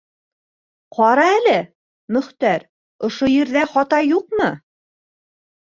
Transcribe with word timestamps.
-Ҡара 0.97 1.25
әле, 1.33 1.53
Мөхтәр, 2.17 2.67
ошо 3.11 3.31
ерҙә 3.35 3.69
хата 3.77 4.03
юҡмы? 4.09 4.51